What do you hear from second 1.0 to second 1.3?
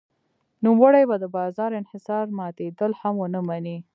به د